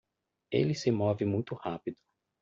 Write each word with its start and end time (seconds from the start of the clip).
Ele 0.51 0.73
se 0.73 0.89
move 0.89 1.25
muito 1.25 1.53
rápido! 1.53 1.97